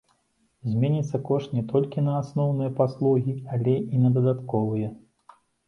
Зменіцца 0.69 1.19
кошт 1.27 1.53
не 1.57 1.63
толькі 1.73 2.05
на 2.07 2.17
асноўныя 2.23 2.75
паслугі, 2.81 3.37
але 3.59 3.79
і 3.93 4.03
на 4.07 4.15
дадатковыя. 4.19 4.93